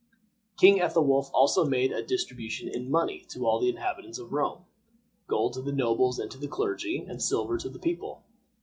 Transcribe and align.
King 0.57 0.79
Ethelwolf 0.79 1.29
also 1.31 1.63
made 1.63 1.91
a 1.91 2.01
distribution 2.01 2.67
in 2.67 2.89
money 2.89 3.23
to 3.29 3.45
all 3.45 3.59
the 3.59 3.69
inhabitants 3.69 4.17
of 4.17 4.33
Rome: 4.33 4.65
gold 5.27 5.53
to 5.53 5.61
the 5.61 5.71
nobles 5.71 6.17
and 6.17 6.31
to 6.31 6.39
the 6.39 6.47
clergy, 6.47 7.05
and 7.07 7.21
silver 7.21 7.55
to 7.59 7.69
the 7.69 7.77
people. 7.77 8.23